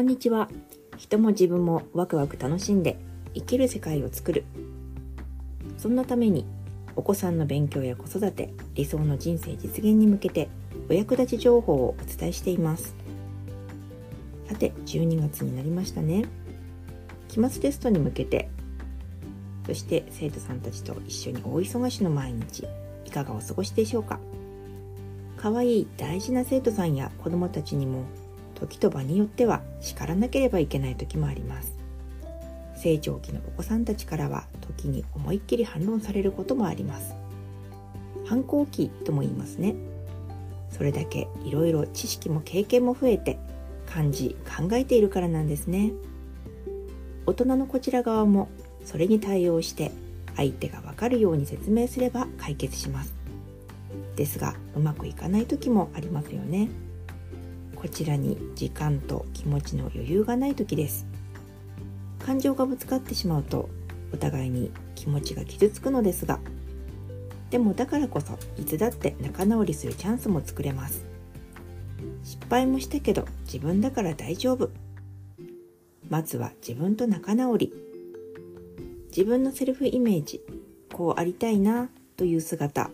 [0.00, 0.48] こんにちは。
[0.96, 2.98] 人も自分もワクワク楽しんで
[3.34, 4.46] 生きる世界を作る。
[5.76, 6.46] そんなために
[6.96, 10.48] お子さんの勉強や子育て理想の人生実現に向けて
[10.88, 12.96] お役立ち情報をお伝えしています。
[14.48, 16.24] さて12月になりましたね。
[17.28, 18.48] 期末テストに向けて
[19.66, 22.66] そして生徒さんたちと一緒に大忙しの毎日
[23.04, 24.18] いかがお過ごしでしょうか。
[25.36, 28.04] 可愛い大事な生徒さんや子供たちにも
[28.60, 31.72] 時と場によっては叱らなければいけない時もあります。
[32.76, 37.14] 成長期のお子さんたちからは時に思いっきり反論されることもあります。
[38.26, 39.74] 反抗期とも言いますね。
[40.70, 43.38] それだけいろいろ知識も経験も増えて
[43.86, 45.92] 感じ考えているからなんですね。
[47.26, 48.48] 大人のこちら側も
[48.84, 49.90] それに対応して
[50.36, 53.14] 相手がわかるように説明すれば解決します。
[54.16, 56.68] ですがうまくいかない時もありますよね。
[57.80, 61.06] こちらに時間と気持ちの余裕がない時です。
[62.18, 63.70] 感情がぶつかってしまうと
[64.12, 66.38] お互いに気持ちが傷つくのですが
[67.48, 71.06] でもだからこそいつだって仲直りするチャンスも作れます。
[72.22, 74.70] 失敗もしたけど自分だから大丈夫。
[76.10, 77.72] まずは自分と仲直り。
[79.08, 80.42] 自分のセルフイメージ
[80.92, 82.90] こうありたいなという姿。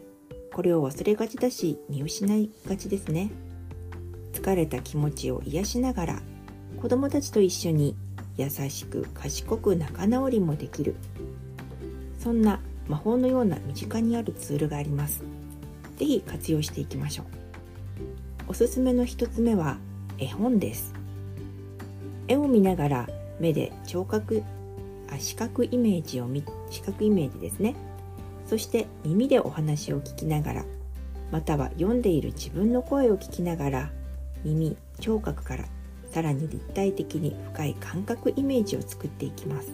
[0.54, 3.30] これを忘れがちだし見失いがちですね。
[4.46, 6.22] 疲れた気持ちを癒しながら
[6.80, 7.96] 子供たちと一緒に
[8.36, 10.94] 優しく賢く仲直りもできる。
[12.20, 15.24] そんな魔法のような身近にあるツールがあります。
[15.96, 17.26] 是非活用していきましょう。
[18.46, 19.78] おすすめの1つ目は
[20.16, 20.94] 絵本です。
[22.28, 23.08] 絵を見ながら
[23.40, 24.44] 目で聴覚
[25.10, 27.74] あ視覚イメージを見視覚イメージですね。
[28.46, 30.64] そして耳でお話を聞きながら
[31.32, 33.90] または読んでいる自分の声を聞きながら
[34.44, 35.64] 耳聴覚から
[36.10, 39.68] さらに立体的に深い感覚イメージを作っていきます。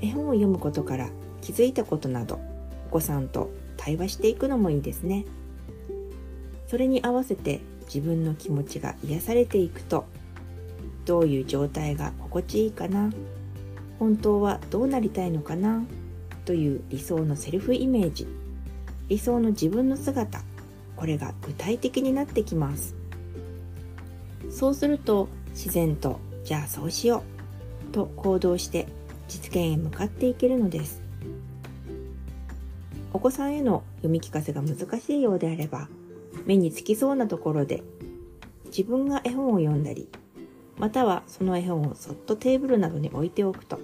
[0.00, 1.08] 絵本を読むことから
[1.40, 2.40] 気づいたことなど
[2.88, 5.24] お子さんと対話していくのもいいですね。
[6.66, 10.06] それに合わせて自分の気持ちが癒されていくと
[11.04, 13.12] どういう状態が心地いいかな
[13.98, 15.84] 本当はどうなりたいのかな
[16.44, 18.26] という理想のセルフイメージ。
[19.08, 20.42] 理想の自分の姿
[20.96, 22.94] これが具体的になってきます。
[24.54, 27.24] そうすると自然とじゃあそうしよ
[27.90, 28.86] うと行動して
[29.26, 31.02] 実現へ向かっていけるのです。
[33.12, 35.88] お子さんへの読み聞かせが難しいようであれば
[36.46, 37.82] 目につきそうなところで
[38.66, 40.08] 自分が絵本を読んだり
[40.78, 43.80] またはその絵本をそっとテーブルなどに置いておくと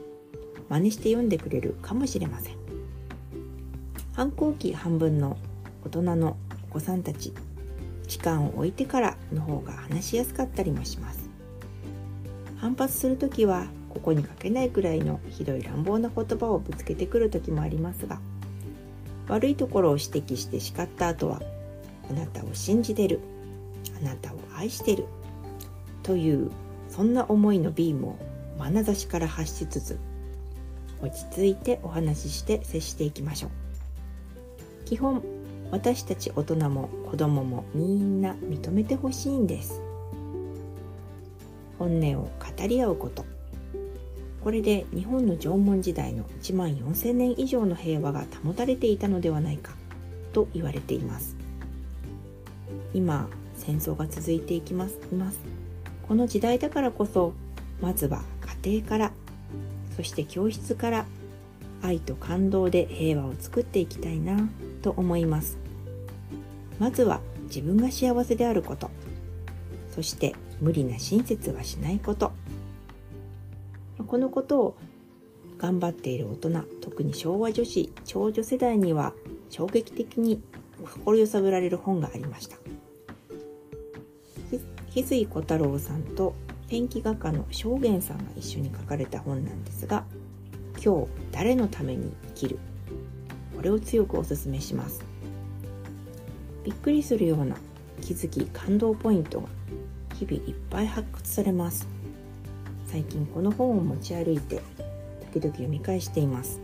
[0.68, 2.56] 真似して読んでくれるかもしれません。
[4.12, 5.36] 反抗期半分の
[5.84, 6.36] 大人の
[6.70, 7.32] お子さんたち
[8.06, 11.30] 時間を置いてからの方が話しやすかったりもします。
[12.60, 18.20] 反発する時はここに書けないくらいのひどい乱暴な言葉をぶつけてくる時もありますが
[19.28, 21.40] 悪いところを指摘して叱った後は
[22.10, 23.20] あなたを信じてる
[23.98, 25.06] あなたを愛してる
[26.02, 26.50] という
[26.88, 28.18] そんな思いのビームを
[28.58, 29.98] 眼差しから発しつつ
[31.02, 33.50] 落ち着いてお話しして接していきましょう。
[34.84, 35.22] 基本
[35.70, 39.80] 私たち大人も子供もみんな認めてほしいんです。
[41.78, 43.24] 本音を語り合うこと。
[44.42, 49.72] これで日本の縄文時代の1万4000年以上の平和が保たれていたのではないか
[50.32, 51.36] と言われています。
[52.92, 55.38] 今戦争が続いていきますいます。
[56.08, 57.34] この時代だからこそ
[57.80, 58.22] まずは
[58.64, 59.12] 家庭から
[59.96, 61.06] そして教室から
[61.82, 64.48] 愛と感動で平和を作っていきたいな
[64.82, 65.58] と思います。
[66.78, 68.90] まずは自分が幸せであること。
[69.94, 72.32] そして無理な親切はしないこと。
[74.06, 74.76] このことを
[75.58, 79.12] 頑張っている大人特に昭和女子長女世代には
[79.50, 80.42] 衝撃的に
[80.82, 82.56] 心揺さぶられる本がありました。
[84.92, 86.34] 翡翠小太郎さんと
[86.66, 90.04] 天気画家の正元さんが一緒に書かれた本なんですが
[90.82, 92.58] 今日誰のために生きる？
[93.54, 95.04] これを強くお勧めします。
[96.64, 97.56] びっくりするような
[98.00, 99.48] 気づき感動ポイントが
[100.18, 101.86] 日々いっぱい発掘されます。
[102.86, 104.62] 最近この本を持ち歩いて
[105.32, 106.60] 時々読み返しています。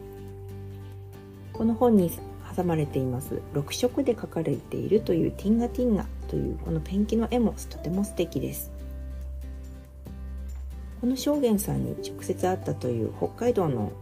[1.53, 2.11] この本に
[2.57, 8.71] 挟まれています6色で描かれているというティンガティンガというこのペンキの絵もとても素敵です。
[11.01, 13.93] この証言さんに直接会ったという北海道の、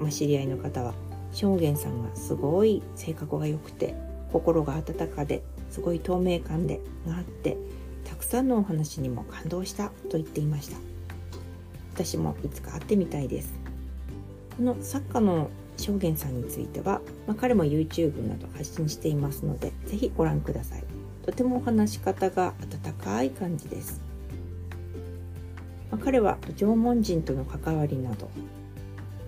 [0.00, 0.94] まあ知り合いの方は
[1.32, 3.94] 証言さんがすごい性格が良くて
[4.32, 7.56] 心が温かですごい透明感でがあって
[8.04, 10.76] たくさんのお話にも感動したと言っていました。
[11.94, 13.52] 私もいつか会ってみたいです。
[14.56, 20.84] この作家の証言さんについては、まあ、彼も YouTube など発信していますので是非ご覧ください。
[21.26, 24.00] とてもお話し方が温かい感じです、
[25.90, 28.30] まあ、彼は縄文人との関わりなど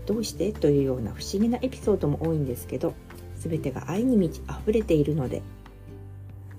[0.08, 2.94] どうしてというような不思議なエピソードも多いんですけど
[3.36, 5.42] 全てが愛に満ち溢れているので、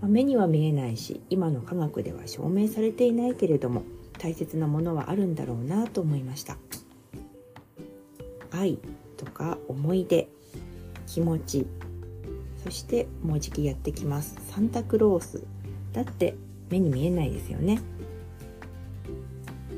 [0.01, 3.81] まあ、目には見えないし今の科学では証明されていないけれども
[4.19, 6.57] 大切なものはあるんだろうなと思いました。
[8.51, 8.77] 愛
[9.17, 10.27] とか思い出
[11.07, 11.65] 気持ち
[12.63, 14.37] そしてもうじきやってきます。
[14.49, 15.43] サンタクロース。
[15.93, 16.35] だって
[16.69, 17.81] 目に見えないですよね。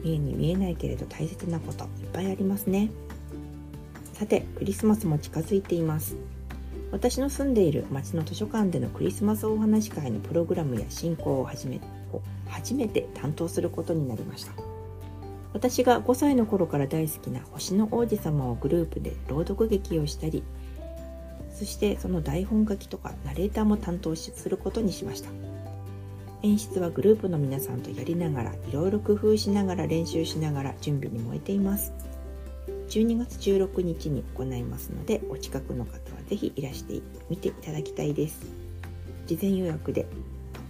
[0.03, 2.89] 目に見えないけれど大切なこといっぱいありますね。
[4.21, 6.15] さてクリスマスも近づいています。
[6.91, 11.81] 私の住んでいる町の図書館でのクリスマスお話会のプログラムや進行を始め
[12.13, 14.51] を初めて担当することになりました。
[15.53, 20.43] 私が5歳の頃から大好きな星の王子様をグループで朗読劇をしたり
[21.51, 25.31] そしてその台本書きとかナレーターも担当することにしました。
[26.43, 31.91] 演出はグループの皆さんとやりながらいろいろ工夫しながら練習しながら準備に燃えています。
[32.91, 38.41] 12月16日に行いますのでお近くの方は是非いらしてみていただきたいです。
[39.27, 40.05] 事前予約で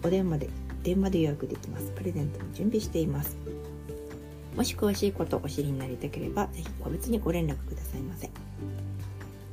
[0.03, 0.49] お電話で
[0.83, 1.91] 電話で予約できます。
[1.95, 3.35] プレゼントも準備しています。
[4.55, 8.29] もし詳しいことお知りになりたければ是非個別にご連絡くださいませ。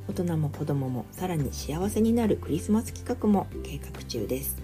[0.07, 4.61] 大人も子供もさらに幸せになるクリスマス企画も計画中です。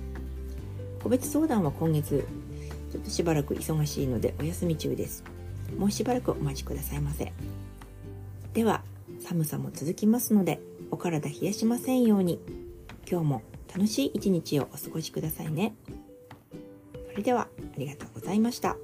[1.01, 2.27] 個別相談は今月
[2.91, 5.23] ちょっとしばらく忙しいのでお休み中です。
[5.75, 7.33] もうしばらくお待ちくださいませ。
[8.55, 8.83] では
[9.19, 12.39] 寒さも続きますのでお体冷やしませんように
[13.09, 13.41] 今日も
[13.71, 15.75] 楽しい一日をお過ごしくださいね
[17.11, 17.47] それではあ
[17.77, 18.77] りがとうございました。